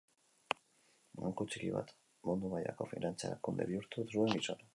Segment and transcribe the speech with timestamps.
[1.19, 1.93] Banku txiki bat
[2.31, 4.69] mundu mailako finantza-erakunde bihurtu zuen gizona.